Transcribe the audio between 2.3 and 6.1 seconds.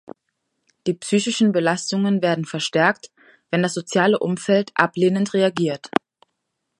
verstärkt, wenn das soziale Umfeld ablehnend reagiert.